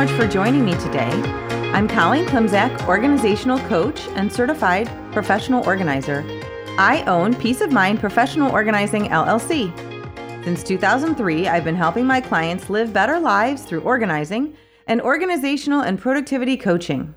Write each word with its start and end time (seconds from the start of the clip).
much 0.00 0.10
for 0.12 0.26
joining 0.26 0.64
me 0.64 0.72
today. 0.76 1.10
I'm 1.74 1.86
Colleen 1.86 2.24
Klimczak, 2.24 2.88
organizational 2.88 3.58
coach 3.68 4.08
and 4.14 4.32
certified 4.32 4.88
professional 5.12 5.62
organizer. 5.66 6.24
I 6.78 7.04
own 7.06 7.34
Peace 7.34 7.60
of 7.60 7.70
Mind 7.70 8.00
Professional 8.00 8.50
Organizing 8.50 9.08
LLC. 9.08 9.76
Since 10.42 10.62
2003, 10.64 11.48
I've 11.48 11.64
been 11.64 11.76
helping 11.76 12.06
my 12.06 12.18
clients 12.18 12.70
live 12.70 12.94
better 12.94 13.20
lives 13.20 13.64
through 13.64 13.82
organizing 13.82 14.56
and 14.86 15.02
organizational 15.02 15.82
and 15.82 15.98
productivity 15.98 16.56
coaching. 16.56 17.14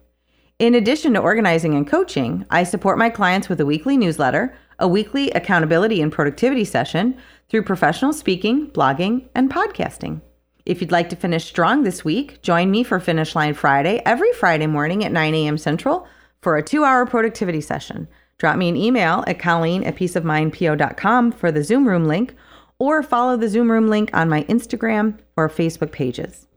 In 0.60 0.76
addition 0.76 1.14
to 1.14 1.22
organizing 1.22 1.76
and 1.76 1.88
coaching, 1.88 2.46
I 2.50 2.64
support 2.64 2.98
my 2.98 3.10
clients 3.10 3.48
with 3.48 3.62
a 3.62 3.66
weekly 3.66 3.96
newsletter, 3.96 4.54
a 4.78 4.90
weekly 4.90 5.32
accountability 5.32 6.02
and 6.02 6.12
productivity 6.12 6.66
session 6.66 7.18
through 7.48 7.64
professional 7.64 8.12
speaking, 8.12 8.70
blogging, 8.72 9.30
and 9.34 9.50
podcasting. 9.50 10.20
If 10.66 10.80
you'd 10.80 10.94
like 10.94 11.10
to 11.10 11.18
finish 11.18 11.44
strong 11.44 11.84
this 11.84 12.06
week, 12.06 12.42
join 12.42 12.72
me 12.72 12.84
for 12.84 13.00
Finish 13.00 13.36
Line 13.36 13.54
Friday 13.54 14.02
every 14.06 14.32
Friday 14.32 14.68
morning 14.68 15.04
at 15.04 15.12
9 15.12 15.36
a.m. 15.36 15.58
Central 15.58 16.08
for 16.42 16.56
a 16.56 16.64
two 16.64 16.86
hour 16.86 17.06
productivity 17.06 17.60
session. 17.60 18.08
Drop 18.38 18.58
me 18.58 18.70
an 18.70 18.78
email 18.78 19.26
at 19.28 19.40
colleen 19.40 19.84
at 19.84 19.98
peaceofmindpo.com 19.98 21.34
for 21.34 21.52
the 21.52 21.64
Zoom 21.64 21.86
room 21.86 22.06
link 22.06 22.34
or 22.80 23.04
follow 23.04 23.36
the 23.36 23.50
Zoom 23.50 23.70
room 23.70 23.90
link 23.90 24.10
on 24.14 24.30
my 24.30 24.44
Instagram 24.46 25.20
or 25.36 25.50
Facebook 25.50 25.92
pages. 25.92 26.48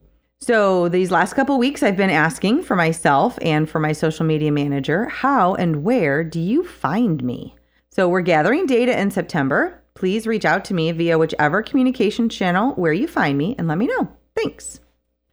So, 0.40 0.88
these 0.88 1.10
last 1.10 1.32
couple 1.32 1.58
weeks, 1.58 1.82
I've 1.82 1.96
been 1.96 2.10
asking 2.10 2.62
for 2.62 2.76
myself 2.76 3.38
and 3.42 3.68
for 3.68 3.80
my 3.80 3.92
social 3.92 4.24
media 4.24 4.52
manager 4.52 5.06
how 5.06 5.54
and 5.54 5.82
where 5.82 6.22
do 6.22 6.38
you 6.38 6.62
find 6.62 7.24
me? 7.24 7.56
So, 7.90 8.08
we're 8.08 8.20
gathering 8.20 8.66
data 8.66 8.96
in 9.00 9.10
September 9.10 9.82
please 9.96 10.26
reach 10.26 10.44
out 10.44 10.64
to 10.66 10.74
me 10.74 10.92
via 10.92 11.18
whichever 11.18 11.62
communication 11.62 12.28
channel 12.28 12.72
where 12.74 12.92
you 12.92 13.08
find 13.08 13.36
me 13.36 13.56
and 13.58 13.66
let 13.66 13.78
me 13.78 13.86
know. 13.86 14.08
Thanks. 14.36 14.80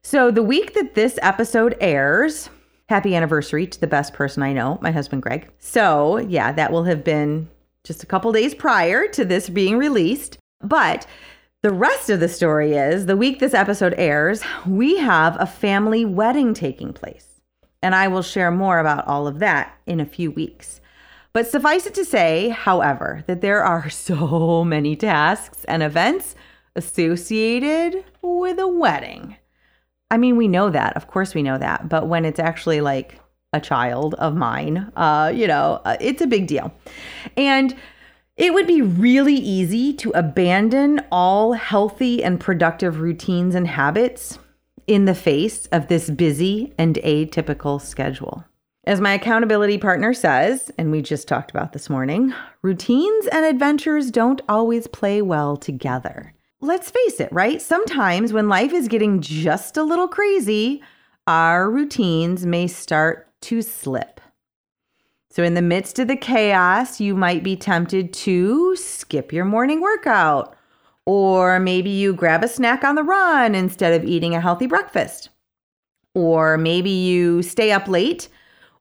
So, 0.02 0.32
the 0.32 0.44
week 0.44 0.74
that 0.74 0.96
this 0.96 1.20
episode 1.22 1.78
airs, 1.80 2.50
happy 2.90 3.16
anniversary 3.16 3.68
to 3.68 3.80
the 3.80 3.88
best 3.88 4.14
person 4.14 4.44
I 4.44 4.54
know, 4.54 4.80
my 4.82 4.92
husband 4.92 5.22
Greg. 5.22 5.50
So, 5.60 6.18
yeah, 6.18 6.52
that 6.54 6.72
will 6.72 6.84
have 6.84 7.04
been 7.04 7.50
just 7.84 8.04
a 8.04 8.08
couple 8.08 8.32
days 8.32 8.56
prior 8.56 9.08
to 9.10 9.24
this 9.24 9.50
being 9.50 9.78
released. 9.78 10.38
But 10.62 11.06
the 11.62 11.72
rest 11.72 12.10
of 12.10 12.20
the 12.20 12.28
story 12.28 12.74
is 12.74 13.06
the 13.06 13.16
week 13.16 13.40
this 13.40 13.54
episode 13.54 13.94
airs, 13.98 14.44
we 14.68 14.98
have 14.98 15.38
a 15.40 15.46
family 15.46 16.04
wedding 16.04 16.54
taking 16.54 16.92
place. 16.92 17.42
And 17.82 17.96
I 17.96 18.08
will 18.08 18.22
share 18.22 18.52
more 18.52 18.80
about 18.80 19.08
all 19.08 19.28
of 19.28 19.40
that 19.40 19.78
in 19.86 20.00
a 20.00 20.06
few 20.06 20.32
weeks. 20.32 20.82
But 21.34 21.48
suffice 21.48 21.88
it 21.88 21.96
to 21.96 22.06
say, 22.06 22.50
however, 22.50 23.24
that 23.28 23.42
there 23.42 23.64
are 23.64 23.90
so 23.90 24.64
many 24.64 24.96
tasks 24.96 25.66
and 25.66 25.84
events 25.84 26.36
associated 26.76 28.06
with 28.22 28.60
a 28.60 28.68
wedding. 28.68 29.38
I 30.10 30.18
mean, 30.18 30.38
we 30.38 30.48
know 30.48 30.70
that. 30.70 30.96
Of 30.96 31.08
course, 31.08 31.34
we 31.34 31.44
know 31.44 31.58
that. 31.58 31.90
But 31.90 32.08
when 32.08 32.24
it's 32.24 32.40
actually 32.40 32.82
like 32.82 33.20
a 33.52 33.60
child 33.60 34.14
of 34.16 34.36
mine, 34.36 34.92
uh, 34.96 35.32
you 35.34 35.48
know, 35.48 35.82
uh, 35.86 35.98
it's 36.00 36.22
a 36.22 36.28
big 36.28 36.48
deal. 36.48 36.72
And 37.36 37.76
it 38.36 38.54
would 38.54 38.68
be 38.68 38.82
really 38.82 39.36
easy 39.36 39.94
to 39.94 40.12
abandon 40.12 41.02
all 41.12 41.54
healthy 41.54 42.24
and 42.24 42.40
productive 42.40 43.00
routines 43.00 43.54
and 43.54 43.68
habits 43.68 44.40
in 44.88 45.06
the 45.06 45.16
face 45.16 45.68
of 45.68 45.88
this 45.88 46.10
busy 46.10 46.74
and 46.78 46.96
atypical 46.98 47.80
schedule. 47.80 48.44
As 48.86 49.00
my 49.00 49.14
accountability 49.14 49.78
partner 49.78 50.14
says, 50.14 50.70
and 50.78 50.92
we 50.92 51.02
just 51.02 51.26
talked 51.26 51.52
about 51.52 51.72
this 51.72 51.90
morning, 51.90 52.34
routines 52.64 53.28
and 53.28 53.46
adventures 53.46 54.12
don't 54.12 54.42
always 54.50 54.88
play 54.88 55.22
well 55.22 55.56
together. 55.56 56.34
Let's 56.60 56.92
face 56.92 57.22
it, 57.22 57.32
right? 57.32 57.62
Sometimes 57.62 58.34
when 58.34 58.50
life 58.50 58.74
is 58.74 58.90
getting 58.90 59.22
just 59.22 59.78
a 59.78 59.84
little 59.84 60.10
crazy, 60.10 60.84
our 61.28 61.72
routines 61.72 62.46
may 62.46 62.68
start 62.68 63.30
to 63.44 63.62
slip. 63.62 64.20
So, 65.30 65.44
in 65.44 65.54
the 65.54 65.62
midst 65.62 65.98
of 65.98 66.10
the 66.10 66.18
chaos, 66.18 67.00
you 67.00 67.16
might 67.16 67.42
be 67.42 67.56
tempted 67.56 68.12
to 68.14 68.76
skip 68.76 69.32
your 69.32 69.46
morning 69.46 69.80
workout, 69.80 70.58
or 71.06 71.58
maybe 71.58 71.90
you 71.90 72.14
grab 72.14 72.44
a 72.44 72.50
snack 72.50 72.84
on 72.84 72.96
the 72.96 73.04
run 73.04 73.56
instead 73.56 73.94
of 73.94 74.08
eating 74.08 74.36
a 74.36 74.42
healthy 74.42 74.68
breakfast, 74.68 75.30
or 76.14 76.58
maybe 76.58 76.90
you 76.90 77.42
stay 77.42 77.72
up 77.72 77.88
late 77.88 78.28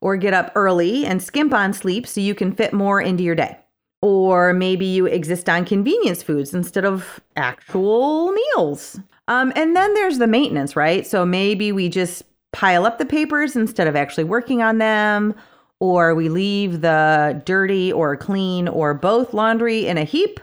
or 0.02 0.16
get 0.16 0.34
up 0.34 0.52
early 0.54 1.06
and 1.06 1.22
skimp 1.22 1.54
on 1.54 1.72
sleep 1.72 2.06
so 2.06 2.20
you 2.20 2.34
can 2.34 2.52
fit 2.52 2.74
more 2.74 3.00
into 3.00 3.22
your 3.22 3.36
day. 3.36 3.56
Or 4.02 4.52
maybe 4.52 4.84
you 4.84 5.06
exist 5.06 5.48
on 5.48 5.64
convenience 5.64 6.24
foods 6.24 6.52
instead 6.52 6.84
of 6.84 7.20
actual 7.36 8.32
meals. 8.32 8.98
Um, 9.28 9.52
and 9.54 9.76
then 9.76 9.94
there's 9.94 10.18
the 10.18 10.26
maintenance, 10.26 10.74
right? 10.74 11.06
So 11.06 11.24
maybe 11.24 11.70
we 11.70 11.88
just 11.88 12.24
pile 12.52 12.84
up 12.84 12.98
the 12.98 13.06
papers 13.06 13.54
instead 13.54 13.86
of 13.86 13.94
actually 13.94 14.24
working 14.24 14.60
on 14.60 14.78
them, 14.78 15.34
or 15.78 16.16
we 16.16 16.28
leave 16.28 16.80
the 16.80 17.40
dirty 17.46 17.92
or 17.92 18.16
clean 18.16 18.66
or 18.66 18.94
both 18.94 19.32
laundry 19.32 19.86
in 19.86 19.98
a 19.98 20.04
heap 20.04 20.40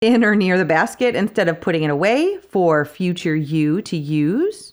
in 0.00 0.24
or 0.24 0.36
near 0.36 0.56
the 0.56 0.64
basket 0.64 1.16
instead 1.16 1.48
of 1.48 1.60
putting 1.60 1.82
it 1.82 1.90
away 1.90 2.38
for 2.50 2.84
future 2.84 3.34
you 3.34 3.82
to 3.82 3.96
use. 3.96 4.71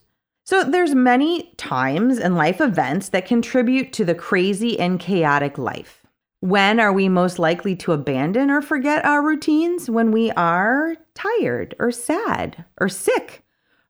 So 0.49 0.63
there's 0.63 0.95
many 0.95 1.53
times 1.57 2.17
and 2.17 2.35
life 2.35 2.59
events 2.59 3.09
that 3.09 3.27
contribute 3.27 3.93
to 3.93 4.03
the 4.03 4.15
crazy 4.15 4.79
and 4.79 4.99
chaotic 4.99 5.59
life. 5.59 6.07
When 6.39 6.79
are 6.79 6.91
we 6.91 7.07
most 7.07 7.37
likely 7.37 7.75
to 7.75 7.91
abandon 7.91 8.49
or 8.49 8.63
forget 8.63 9.05
our 9.05 9.21
routines? 9.21 9.91
When 9.91 10.11
we 10.11 10.31
are 10.31 10.95
tired 11.13 11.75
or 11.77 11.91
sad 11.91 12.65
or 12.81 12.89
sick, 12.89 13.43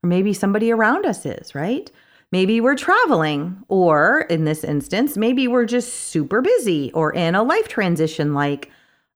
or 0.04 0.10
maybe 0.10 0.34
somebody 0.34 0.70
around 0.70 1.06
us 1.06 1.26
is, 1.26 1.56
right? 1.56 1.90
Maybe 2.30 2.60
we're 2.60 2.76
traveling, 2.76 3.64
or 3.70 4.26
in 4.30 4.44
this 4.44 4.66
instance, 4.66 5.16
maybe 5.16 5.48
we're 5.48 5.64
just 5.64 6.10
super 6.10 6.42
busy 6.42 6.92
or 6.92 7.14
in 7.14 7.36
a 7.36 7.44
life 7.44 7.70
transition 7.70 8.34
like 8.34 8.70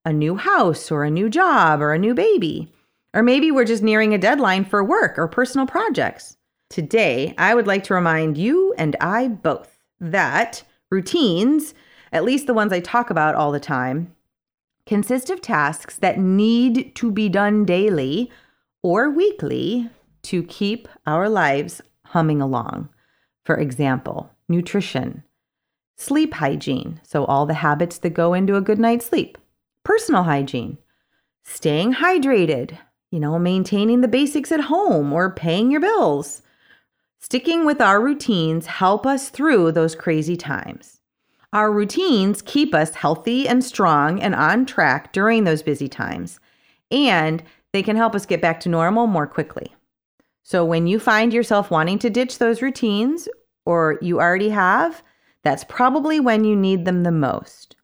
a 0.05 0.13
new 0.13 0.37
house 0.37 0.89
or 0.89 1.03
a 1.03 1.11
new 1.11 1.29
job 1.29 1.81
or 1.81 1.91
a 1.91 1.99
new 1.99 2.13
baby. 2.13 2.71
Or 3.13 3.21
maybe 3.21 3.51
we're 3.51 3.65
just 3.65 3.83
nearing 3.83 4.13
a 4.13 4.17
deadline 4.17 4.63
for 4.63 4.81
work 4.81 5.19
or 5.19 5.27
personal 5.27 5.67
projects. 5.67 6.37
Today, 6.73 7.35
I 7.37 7.53
would 7.53 7.67
like 7.67 7.83
to 7.83 7.93
remind 7.93 8.35
you 8.35 8.73
and 8.79 8.95
I 8.99 9.27
both 9.27 9.77
that 9.99 10.63
routines, 10.89 11.75
at 12.11 12.23
least 12.23 12.47
the 12.47 12.53
ones 12.55 12.73
I 12.73 12.79
talk 12.79 13.11
about 13.11 13.35
all 13.35 13.51
the 13.51 13.59
time, 13.59 14.15
consist 14.87 15.29
of 15.29 15.39
tasks 15.39 15.97
that 15.97 16.17
need 16.17 16.95
to 16.95 17.11
be 17.11 17.29
done 17.29 17.63
daily 17.63 18.31
or 18.81 19.11
weekly 19.11 19.87
to 20.23 20.41
keep 20.41 20.87
our 21.05 21.29
lives 21.29 21.79
humming 22.07 22.41
along. 22.41 22.89
For 23.45 23.55
example, 23.55 24.31
nutrition, 24.49 25.21
sleep 25.95 26.33
hygiene, 26.33 26.99
so 27.03 27.23
all 27.25 27.45
the 27.45 27.53
habits 27.53 27.99
that 27.99 28.15
go 28.15 28.33
into 28.33 28.55
a 28.55 28.61
good 28.61 28.79
night's 28.79 29.05
sleep, 29.05 29.37
personal 29.83 30.23
hygiene, 30.23 30.79
staying 31.43 31.93
hydrated, 31.93 32.79
you 33.11 33.19
know, 33.19 33.37
maintaining 33.37 34.01
the 34.01 34.07
basics 34.07 34.51
at 34.51 34.61
home 34.61 35.13
or 35.13 35.29
paying 35.29 35.69
your 35.69 35.79
bills, 35.79 36.41
Sticking 37.23 37.65
with 37.65 37.79
our 37.79 38.01
routines 38.01 38.65
help 38.65 39.05
us 39.05 39.29
through 39.29 39.71
those 39.71 39.95
crazy 39.95 40.35
times. 40.35 40.99
Our 41.53 41.71
routines 41.71 42.41
keep 42.41 42.75
us 42.75 42.95
healthy 42.95 43.47
and 43.47 43.63
strong 43.63 44.21
and 44.21 44.35
on 44.35 44.65
track 44.65 45.13
during 45.13 45.45
those 45.45 45.63
busy 45.63 45.87
times, 45.87 46.41
and 46.91 47.41
they 47.71 47.81
can 47.81 47.95
help 47.95 48.13
us 48.13 48.25
get 48.25 48.41
back 48.41 48.59
to 48.59 48.69
normal 48.69 49.07
more 49.07 49.25
quickly. 49.25 49.73
So, 50.43 50.65
when 50.65 50.85
you 50.85 50.99
find 50.99 51.33
yourself 51.33 51.71
wanting 51.71 51.97
to 51.99 52.09
ditch 52.09 52.39
those 52.39 52.61
routines, 52.61 53.29
or 53.65 53.97
you 54.01 54.19
already 54.19 54.49
have, 54.49 55.01
that's 55.43 55.63
probably 55.63 56.19
when 56.19 56.43
you 56.43 56.57
need 56.57 56.83
them 56.83 57.03
the 57.03 57.11
most. 57.11 57.77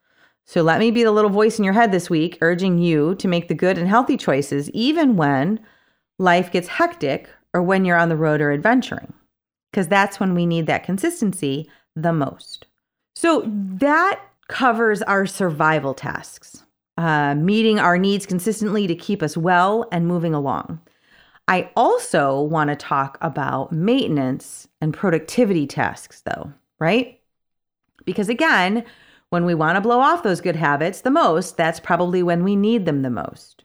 So, 0.44 0.64
let 0.64 0.82
me 0.82 0.92
be 0.92 1.06
the 1.06 1.14
little 1.14 1.32
voice 1.32 1.58
in 1.58 1.64
your 1.64 1.74
head 1.74 1.94
this 1.94 2.10
week, 2.10 2.38
urging 2.42 2.78
you 2.78 3.16
to 3.16 3.28
make 3.30 3.48
the 3.48 3.56
good 3.56 3.78
and 3.78 3.88
healthy 3.88 4.18
choices, 4.18 4.70
even 4.72 5.16
when 5.16 5.62
life 6.18 6.52
gets 6.52 6.68
hectic 6.68 7.30
or 7.54 7.64
when 7.64 7.86
you're 7.86 7.98
on 7.98 8.10
the 8.10 8.18
road 8.18 8.42
or 8.42 8.52
adventuring 8.52 9.14
because 9.72 9.88
that's 9.88 10.20
when 10.20 10.34
we 10.34 10.46
need 10.46 10.68
that 10.68 10.84
consistency 10.84 11.70
the 11.96 12.14
most. 12.14 12.66
So 13.16 13.44
that 13.46 14.22
covers 14.48 15.02
our 15.04 15.26
survival 15.26 15.94
tasks, 15.94 16.64
uh, 16.98 17.36
meeting 17.36 17.80
our 17.80 17.98
needs 17.98 18.26
consistently 18.26 18.88
to 18.88 18.96
keep 18.96 19.22
us 19.22 19.38
well 19.38 19.88
and 19.92 20.08
moving 20.08 20.34
along. 20.34 20.80
I 21.48 21.72
also 21.76 22.42
want 22.42 22.70
to 22.70 22.76
talk 22.76 23.18
about 23.22 23.72
maintenance 23.72 24.68
and 24.82 24.94
productivity 24.94 25.66
tasks, 25.66 26.22
though, 26.22 26.54
right? 26.80 27.20
Because 28.06 28.30
again, 28.30 28.86
when 29.30 29.46
we 29.46 29.56
want 29.56 29.76
to 29.76 29.82
blow 29.82 30.00
off 30.00 30.24
those 30.24 30.42
good 30.42 30.56
habits 30.56 31.02
the 31.02 31.12
most, 31.12 31.58
that's 31.58 31.80
probably 31.80 32.24
when 32.24 32.44
we 32.44 32.56
need 32.56 32.86
them 32.86 33.02
the 33.02 33.10
most. 33.10 33.64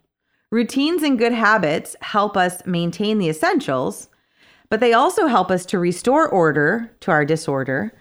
Routines 0.50 1.02
and 1.02 1.18
good 1.18 1.32
habits 1.32 1.96
help 2.00 2.36
us 2.36 2.64
maintain 2.66 3.18
the 3.18 3.28
essentials, 3.28 4.08
but 4.74 4.80
they 4.80 4.92
also 4.92 5.28
help 5.28 5.52
us 5.52 5.64
to 5.64 5.78
restore 5.78 6.28
order 6.28 6.90
to 6.98 7.12
our 7.12 7.24
disorder. 7.24 7.92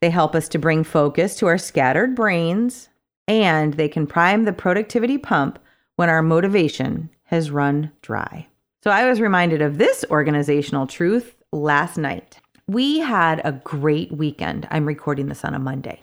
They 0.00 0.10
help 0.10 0.34
us 0.34 0.48
to 0.48 0.58
bring 0.58 0.82
focus 0.82 1.36
to 1.36 1.46
our 1.46 1.56
scattered 1.56 2.16
brains, 2.16 2.88
and 3.28 3.74
they 3.74 3.88
can 3.88 4.08
prime 4.08 4.44
the 4.44 4.52
productivity 4.52 5.18
pump 5.18 5.60
when 5.94 6.08
our 6.08 6.22
motivation 6.22 7.10
has 7.26 7.52
run 7.52 7.92
dry. 8.02 8.48
So 8.82 8.90
I 8.90 9.08
was 9.08 9.20
reminded 9.20 9.62
of 9.62 9.78
this 9.78 10.04
organizational 10.10 10.88
truth 10.88 11.36
last 11.52 11.96
night. 11.96 12.40
we 12.66 12.98
had 12.98 13.40
a 13.44 13.52
great 13.52 14.10
weekend. 14.10 14.66
I'm 14.72 14.84
recording 14.84 15.28
this 15.28 15.44
on 15.44 15.54
a 15.54 15.60
Monday. 15.60 16.02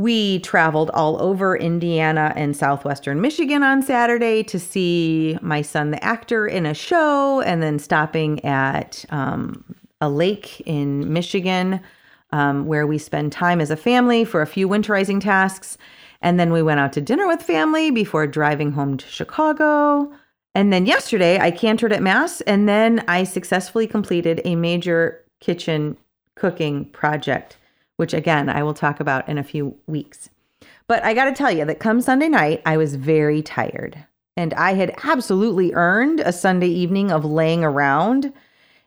We 0.00 0.38
traveled 0.38 0.88
all 0.94 1.20
over 1.20 1.54
Indiana 1.54 2.32
and 2.34 2.56
southwestern 2.56 3.20
Michigan 3.20 3.62
on 3.62 3.82
Saturday 3.82 4.42
to 4.44 4.58
see 4.58 5.36
my 5.42 5.60
son, 5.60 5.90
the 5.90 6.02
actor, 6.02 6.46
in 6.46 6.64
a 6.64 6.72
show, 6.72 7.42
and 7.42 7.62
then 7.62 7.78
stopping 7.78 8.42
at 8.42 9.04
um, 9.10 9.62
a 10.00 10.08
lake 10.08 10.62
in 10.64 11.12
Michigan 11.12 11.80
um, 12.32 12.64
where 12.64 12.86
we 12.86 12.96
spend 12.96 13.30
time 13.30 13.60
as 13.60 13.70
a 13.70 13.76
family 13.76 14.24
for 14.24 14.40
a 14.40 14.46
few 14.46 14.66
winterizing 14.66 15.20
tasks. 15.20 15.76
And 16.22 16.40
then 16.40 16.50
we 16.50 16.62
went 16.62 16.80
out 16.80 16.94
to 16.94 17.02
dinner 17.02 17.26
with 17.26 17.42
family 17.42 17.90
before 17.90 18.26
driving 18.26 18.72
home 18.72 18.96
to 18.96 19.06
Chicago. 19.06 20.10
And 20.54 20.72
then 20.72 20.86
yesterday, 20.86 21.38
I 21.38 21.50
cantored 21.50 21.92
at 21.92 22.02
Mass, 22.02 22.40
and 22.42 22.66
then 22.66 23.04
I 23.06 23.24
successfully 23.24 23.86
completed 23.86 24.40
a 24.46 24.56
major 24.56 25.22
kitchen 25.40 25.98
cooking 26.36 26.86
project, 26.86 27.58
which 28.00 28.14
again, 28.14 28.48
I 28.48 28.62
will 28.62 28.72
talk 28.72 28.98
about 28.98 29.28
in 29.28 29.36
a 29.36 29.44
few 29.44 29.76
weeks. 29.86 30.30
But 30.86 31.04
I 31.04 31.12
got 31.12 31.26
to 31.26 31.34
tell 31.34 31.50
you 31.50 31.66
that 31.66 31.80
come 31.80 32.00
Sunday 32.00 32.30
night, 32.30 32.62
I 32.64 32.78
was 32.78 32.96
very 32.96 33.42
tired. 33.42 34.06
And 34.38 34.54
I 34.54 34.72
had 34.72 34.94
absolutely 35.04 35.74
earned 35.74 36.20
a 36.20 36.32
Sunday 36.32 36.68
evening 36.68 37.12
of 37.12 37.26
laying 37.26 37.62
around. 37.62 38.32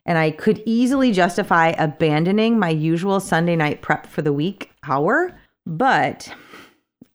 And 0.03 0.17
I 0.17 0.31
could 0.31 0.63
easily 0.65 1.11
justify 1.11 1.75
abandoning 1.77 2.57
my 2.57 2.69
usual 2.69 3.19
Sunday 3.19 3.55
night 3.55 3.83
prep 3.83 4.07
for 4.07 4.23
the 4.23 4.33
week 4.33 4.71
hour. 4.83 5.39
But 5.63 6.33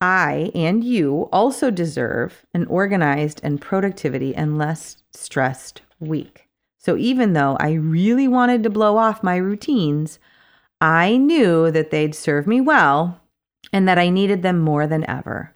I 0.00 0.52
and 0.54 0.84
you 0.84 1.28
also 1.32 1.68
deserve 1.68 2.46
an 2.54 2.66
organized 2.66 3.40
and 3.42 3.60
productivity 3.60 4.36
and 4.36 4.56
less 4.56 4.98
stressed 5.10 5.82
week. 5.98 6.46
So 6.78 6.96
even 6.96 7.32
though 7.32 7.56
I 7.58 7.72
really 7.72 8.28
wanted 8.28 8.62
to 8.62 8.70
blow 8.70 8.98
off 8.98 9.24
my 9.24 9.34
routines, 9.34 10.20
I 10.80 11.16
knew 11.16 11.70
that 11.70 11.90
they'd 11.90 12.14
serve 12.14 12.46
me 12.46 12.60
well 12.60 13.20
and 13.72 13.88
that 13.88 13.98
I 13.98 14.10
needed 14.10 14.42
them 14.42 14.60
more 14.60 14.86
than 14.86 15.08
ever. 15.08 15.54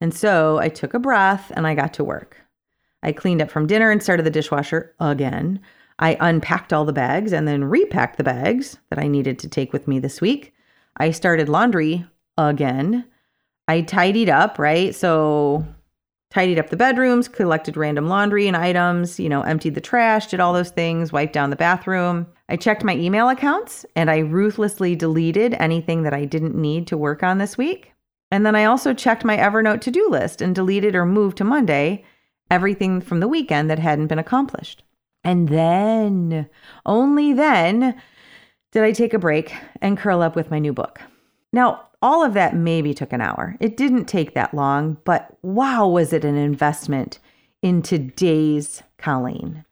And 0.00 0.12
so 0.12 0.58
I 0.58 0.68
took 0.68 0.94
a 0.94 0.98
breath 0.98 1.52
and 1.54 1.66
I 1.66 1.74
got 1.74 1.94
to 1.94 2.04
work. 2.04 2.42
I 3.02 3.12
cleaned 3.12 3.40
up 3.40 3.50
from 3.50 3.66
dinner 3.66 3.90
and 3.90 4.02
started 4.02 4.26
the 4.26 4.30
dishwasher 4.30 4.94
again. 5.00 5.60
I 5.98 6.16
unpacked 6.20 6.72
all 6.72 6.84
the 6.84 6.92
bags 6.92 7.32
and 7.32 7.46
then 7.46 7.64
repacked 7.64 8.18
the 8.18 8.24
bags 8.24 8.78
that 8.90 8.98
I 8.98 9.08
needed 9.08 9.38
to 9.40 9.48
take 9.48 9.72
with 9.72 9.88
me 9.88 9.98
this 9.98 10.20
week. 10.20 10.52
I 10.98 11.10
started 11.10 11.48
laundry 11.48 12.04
again. 12.36 13.06
I 13.68 13.82
tidied 13.82 14.28
up, 14.28 14.58
right? 14.58 14.94
So 14.94 15.66
tidied 16.30 16.58
up 16.58 16.70
the 16.70 16.76
bedrooms, 16.76 17.28
collected 17.28 17.76
random 17.76 18.08
laundry 18.08 18.46
and 18.46 18.56
items, 18.56 19.18
you 19.18 19.28
know, 19.28 19.42
emptied 19.42 19.74
the 19.74 19.80
trash, 19.80 20.26
did 20.26 20.40
all 20.40 20.52
those 20.52 20.70
things, 20.70 21.12
wiped 21.12 21.32
down 21.32 21.50
the 21.50 21.56
bathroom. 21.56 22.26
I 22.48 22.56
checked 22.56 22.84
my 22.84 22.94
email 22.94 23.28
accounts 23.28 23.84
and 23.96 24.10
I 24.10 24.18
ruthlessly 24.18 24.94
deleted 24.94 25.54
anything 25.54 26.02
that 26.02 26.14
I 26.14 26.24
didn't 26.24 26.54
need 26.54 26.86
to 26.88 26.96
work 26.96 27.22
on 27.22 27.38
this 27.38 27.58
week. 27.58 27.92
And 28.30 28.44
then 28.44 28.56
I 28.56 28.64
also 28.64 28.94
checked 28.94 29.24
my 29.24 29.36
Evernote 29.36 29.80
to 29.82 29.90
do 29.90 30.08
list 30.08 30.40
and 30.40 30.54
deleted 30.54 30.94
or 30.94 31.06
moved 31.06 31.36
to 31.38 31.44
Monday 31.44 32.04
everything 32.50 33.00
from 33.00 33.20
the 33.20 33.28
weekend 33.28 33.70
that 33.70 33.78
hadn't 33.78 34.06
been 34.06 34.18
accomplished. 34.18 34.82
And 35.24 35.48
then, 35.48 36.48
only 36.84 37.32
then, 37.32 38.00
did 38.70 38.84
I 38.84 38.92
take 38.92 39.14
a 39.14 39.18
break 39.18 39.52
and 39.80 39.98
curl 39.98 40.22
up 40.22 40.36
with 40.36 40.50
my 40.50 40.58
new 40.58 40.72
book. 40.72 41.00
Now, 41.52 41.88
all 42.02 42.22
of 42.22 42.34
that 42.34 42.54
maybe 42.54 42.94
took 42.94 43.12
an 43.12 43.20
hour. 43.20 43.56
It 43.58 43.76
didn't 43.76 44.04
take 44.04 44.34
that 44.34 44.54
long, 44.54 44.98
but 45.04 45.36
wow, 45.42 45.88
was 45.88 46.12
it 46.12 46.24
an 46.24 46.36
investment 46.36 47.18
in 47.62 47.82
today's 47.82 48.82
Colleen. 48.98 49.64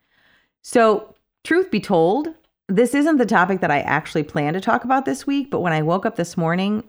So, 0.63 1.15
truth 1.45 1.71
be 1.71 1.81
told, 1.81 2.35
this 2.69 2.95
isn't 2.95 3.19
the 3.19 3.27
topic 3.27 3.61
that 3.61 3.71
I 3.71 3.81
actually 3.81 4.23
plan 4.23 4.55
to 4.55 4.61
talk 4.61 4.85
about 4.85 5.05
this 5.05 5.27
week, 5.27 5.51
but 5.51 5.61
when 5.61 5.73
I 5.73 5.83
woke 5.83 6.07
up 6.07 6.17
this 6.17 6.37
morning 6.37 6.85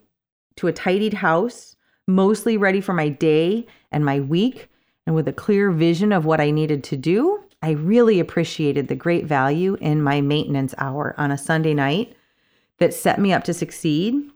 to 0.56 0.68
a 0.68 0.74
tidied 0.74 1.16
house, 1.16 1.75
mostly 2.07 2.56
ready 2.56 2.80
for 2.80 2.94
my 2.94 3.10
day 3.10 3.68
and 3.92 4.06
my 4.06 4.19
week, 4.19 4.69
and 5.06 5.16
with 5.16 5.27
a 5.27 5.33
clear 5.33 5.72
vision 5.72 6.12
of 6.12 6.25
what 6.25 6.39
I 6.42 6.50
needed 6.51 6.83
to 6.86 6.98
do, 6.98 7.44
I 7.62 7.72
really 7.72 8.19
appreciated 8.19 8.88
the 8.88 8.95
great 8.95 9.25
value 9.25 9.75
in 9.81 10.01
my 10.01 10.22
maintenance 10.22 10.74
hour 10.77 11.13
on 11.18 11.31
a 11.31 11.38
Sunday 11.38 11.74
night 11.74 12.16
that 12.78 12.94
set 12.94 13.19
me 13.19 13.33
up 13.33 13.44
to 13.45 13.54
succeed 13.54 14.31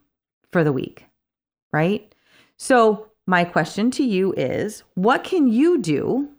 for 0.51 0.63
the 0.63 0.73
week, 0.73 1.05
right? 1.71 2.13
So, 2.57 3.07
my 3.25 3.43
question 3.43 3.91
to 3.91 4.03
you 4.03 4.33
is 4.33 4.83
what 4.95 5.23
can 5.23 5.47
you 5.47 5.79
do? 5.79 6.29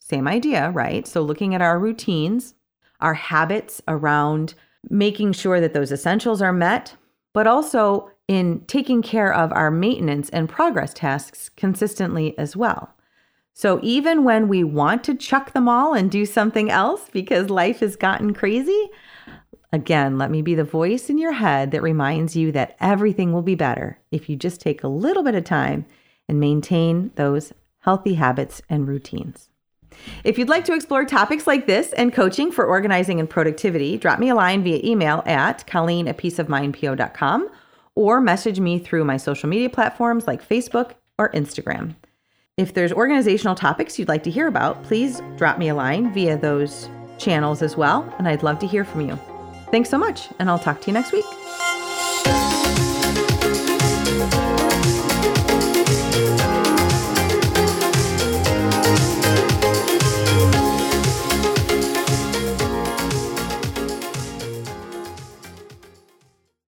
Same 0.00 0.26
idea, 0.26 0.70
right? 0.70 1.06
So, 1.06 1.22
looking 1.22 1.54
at 1.54 1.62
our 1.62 1.78
routines, 1.78 2.54
our 3.00 3.14
habits 3.14 3.82
around 3.88 4.54
making 4.88 5.32
sure 5.32 5.60
that 5.60 5.74
those 5.74 5.92
essentials 5.92 6.40
are 6.40 6.52
met, 6.52 6.94
but 7.32 7.46
also 7.46 8.10
in 8.28 8.64
taking 8.66 9.02
care 9.02 9.32
of 9.32 9.52
our 9.52 9.70
maintenance 9.70 10.30
and 10.30 10.48
progress 10.48 10.94
tasks 10.94 11.48
consistently 11.48 12.36
as 12.38 12.56
well. 12.56 12.94
So, 13.52 13.80
even 13.82 14.24
when 14.24 14.48
we 14.48 14.64
want 14.64 15.04
to 15.04 15.14
chuck 15.14 15.52
them 15.52 15.68
all 15.68 15.92
and 15.92 16.10
do 16.10 16.24
something 16.24 16.70
else 16.70 17.10
because 17.12 17.50
life 17.50 17.80
has 17.80 17.96
gotten 17.96 18.32
crazy, 18.32 18.90
Again, 19.72 20.18
let 20.18 20.30
me 20.30 20.42
be 20.42 20.54
the 20.54 20.64
voice 20.64 21.08
in 21.08 21.18
your 21.18 21.32
head 21.32 21.70
that 21.70 21.82
reminds 21.82 22.34
you 22.34 22.50
that 22.52 22.76
everything 22.80 23.32
will 23.32 23.42
be 23.42 23.54
better 23.54 24.00
if 24.10 24.28
you 24.28 24.34
just 24.34 24.60
take 24.60 24.82
a 24.82 24.88
little 24.88 25.22
bit 25.22 25.36
of 25.36 25.44
time 25.44 25.86
and 26.28 26.40
maintain 26.40 27.12
those 27.14 27.52
healthy 27.80 28.14
habits 28.14 28.60
and 28.68 28.88
routines. 28.88 29.49
If 30.24 30.38
you'd 30.38 30.48
like 30.48 30.64
to 30.66 30.74
explore 30.74 31.04
topics 31.04 31.46
like 31.46 31.66
this 31.66 31.92
and 31.92 32.12
coaching 32.12 32.52
for 32.52 32.64
organizing 32.64 33.20
and 33.20 33.28
productivity, 33.28 33.96
drop 33.96 34.18
me 34.18 34.28
a 34.28 34.34
line 34.34 34.62
via 34.62 34.80
email 34.84 35.22
at 35.26 35.66
colleen 35.66 36.08
at 36.08 36.18
peaceofmindpo.com 36.18 37.48
or 37.94 38.20
message 38.20 38.60
me 38.60 38.78
through 38.78 39.04
my 39.04 39.16
social 39.16 39.48
media 39.48 39.68
platforms 39.68 40.26
like 40.26 40.46
Facebook 40.46 40.92
or 41.18 41.30
Instagram. 41.32 41.94
If 42.56 42.74
there's 42.74 42.92
organizational 42.92 43.54
topics 43.54 43.98
you'd 43.98 44.08
like 44.08 44.22
to 44.24 44.30
hear 44.30 44.46
about, 44.46 44.82
please 44.82 45.22
drop 45.36 45.58
me 45.58 45.68
a 45.68 45.74
line 45.74 46.12
via 46.12 46.36
those 46.36 46.88
channels 47.18 47.62
as 47.62 47.76
well, 47.76 48.12
and 48.18 48.28
I'd 48.28 48.42
love 48.42 48.58
to 48.60 48.66
hear 48.66 48.84
from 48.84 49.08
you. 49.08 49.18
Thanks 49.70 49.88
so 49.88 49.98
much, 49.98 50.28
and 50.38 50.50
I'll 50.50 50.58
talk 50.58 50.80
to 50.82 50.86
you 50.88 50.92
next 50.92 51.12
week. 51.12 51.24